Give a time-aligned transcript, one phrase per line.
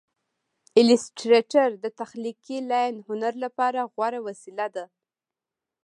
[0.77, 4.85] ایلیسټریټر د تخلیقي لاین هنر لپاره غوره وسیله ده.